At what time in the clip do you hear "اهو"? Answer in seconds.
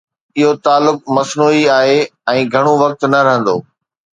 0.37-0.51